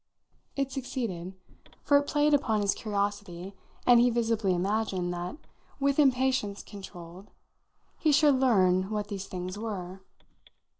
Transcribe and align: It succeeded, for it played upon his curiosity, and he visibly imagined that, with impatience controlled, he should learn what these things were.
It 0.55 0.71
succeeded, 0.71 1.35
for 1.83 1.97
it 1.99 2.07
played 2.07 2.33
upon 2.33 2.61
his 2.61 2.73
curiosity, 2.73 3.53
and 3.85 3.99
he 3.99 4.09
visibly 4.09 4.51
imagined 4.55 5.13
that, 5.13 5.37
with 5.79 5.99
impatience 5.99 6.63
controlled, 6.63 7.29
he 7.99 8.11
should 8.11 8.33
learn 8.33 8.89
what 8.89 9.09
these 9.09 9.27
things 9.27 9.59
were. 9.59 10.01